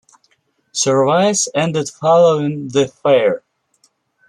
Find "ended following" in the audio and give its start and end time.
1.53-2.69